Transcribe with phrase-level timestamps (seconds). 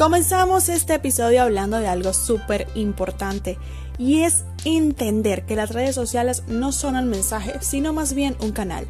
[0.00, 3.58] Comenzamos este episodio hablando de algo súper importante
[3.98, 8.52] y es entender que las redes sociales no son el mensaje, sino más bien un
[8.52, 8.86] canal.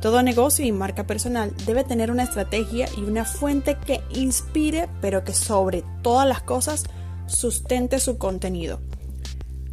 [0.00, 5.24] Todo negocio y marca personal debe tener una estrategia y una fuente que inspire, pero
[5.24, 6.84] que sobre todas las cosas
[7.26, 8.78] sustente su contenido.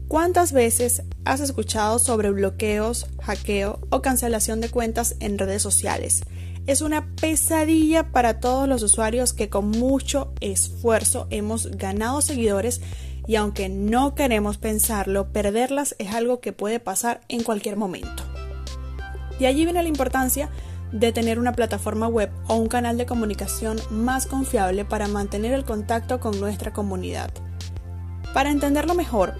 [0.07, 6.23] ¿Cuántas veces has escuchado sobre bloqueos, hackeo o cancelación de cuentas en redes sociales?
[6.65, 12.81] Es una pesadilla para todos los usuarios que con mucho esfuerzo hemos ganado seguidores
[13.27, 18.23] y aunque no queremos pensarlo, perderlas es algo que puede pasar en cualquier momento.
[19.39, 20.49] Y allí viene la importancia
[20.91, 25.63] de tener una plataforma web o un canal de comunicación más confiable para mantener el
[25.65, 27.29] contacto con nuestra comunidad.
[28.33, 29.35] Para entenderlo mejor,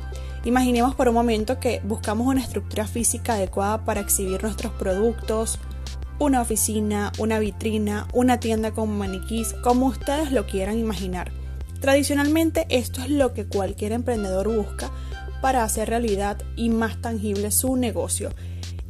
[0.46, 5.60] imaginemos por un momento que buscamos una estructura física adecuada para exhibir nuestros productos,
[6.20, 11.32] una oficina, una vitrina, una tienda con maniquís, como ustedes lo quieran imaginar.
[11.80, 14.92] Tradicionalmente esto es lo que cualquier emprendedor busca
[15.42, 18.32] para hacer realidad y más tangible su negocio.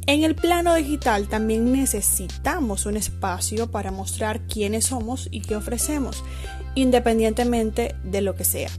[0.06, 6.24] En el plano digital también necesitamos un espacio para mostrar quiénes somos y qué ofrecemos,
[6.74, 8.70] independientemente de lo que sea.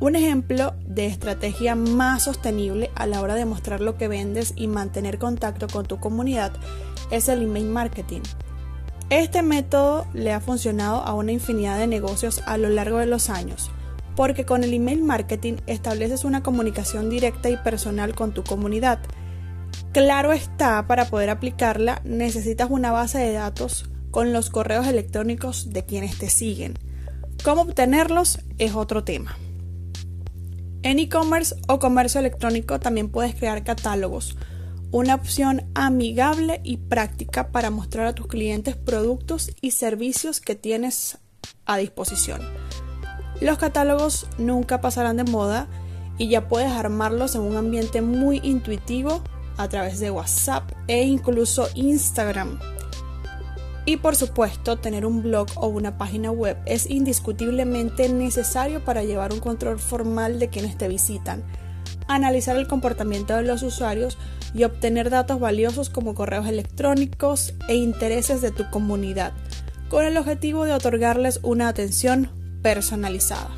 [0.00, 4.66] Un ejemplo de estrategia más sostenible a la hora de mostrar lo que vendes y
[4.66, 6.52] mantener contacto con tu comunidad
[7.12, 8.22] es el email marketing.
[9.10, 13.30] Este método le ha funcionado a una infinidad de negocios a lo largo de los
[13.30, 13.70] años,
[14.16, 19.00] porque con el email marketing estableces una comunicación directa y personal con tu comunidad.
[19.92, 25.84] Claro está, para poder aplicarla necesitas una base de datos con los correos electrónicos de
[25.84, 26.78] quienes te siguen.
[27.44, 29.36] Cómo obtenerlos es otro tema.
[30.82, 34.36] En e-commerce o comercio electrónico también puedes crear catálogos,
[34.92, 41.18] una opción amigable y práctica para mostrar a tus clientes productos y servicios que tienes
[41.64, 42.42] a disposición.
[43.40, 45.66] Los catálogos nunca pasarán de moda
[46.18, 49.22] y ya puedes armarlos en un ambiente muy intuitivo
[49.56, 52.60] a través de WhatsApp e incluso Instagram.
[53.86, 59.32] Y por supuesto, tener un blog o una página web es indiscutiblemente necesario para llevar
[59.32, 61.42] un control formal de quienes te visitan,
[62.14, 64.18] analizar el comportamiento de los usuarios
[64.54, 69.32] y obtener datos valiosos como correos electrónicos e intereses de tu comunidad,
[69.88, 72.30] con el objetivo de otorgarles una atención
[72.62, 73.50] personalizada.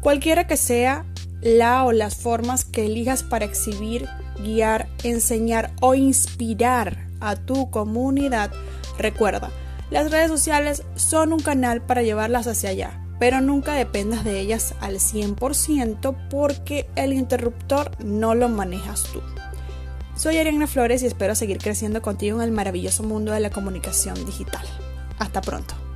[0.00, 1.04] Cualquiera que sea
[1.40, 4.08] la o las formas que elijas para exhibir,
[4.42, 8.50] guiar, enseñar o inspirar a tu comunidad,
[8.98, 9.50] Recuerda,
[9.90, 14.74] las redes sociales son un canal para llevarlas hacia allá, pero nunca dependas de ellas
[14.80, 19.20] al 100% porque el interruptor no lo manejas tú.
[20.16, 24.14] Soy Ariana Flores y espero seguir creciendo contigo en el maravilloso mundo de la comunicación
[24.26, 24.64] digital.
[25.18, 25.87] Hasta pronto.